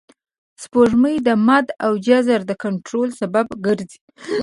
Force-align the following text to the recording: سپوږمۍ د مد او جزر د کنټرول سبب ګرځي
سپوږمۍ 0.63 1.15
د 1.27 1.29
مد 1.47 1.67
او 1.85 1.91
جزر 2.07 2.41
د 2.49 2.51
کنټرول 2.63 3.09
سبب 3.19 3.47
ګرځي 3.65 3.99